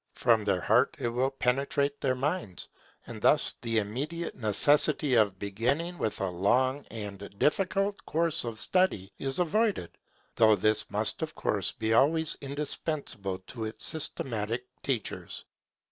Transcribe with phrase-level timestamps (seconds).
[0.15, 2.67] From their heart it will penetrate their minds,
[3.05, 9.11] and thus the immediate necessity of beginning with a long and difficult course of study
[9.19, 9.95] is avoided,
[10.33, 15.45] though this must of course be always indispensable to its systematic teachers.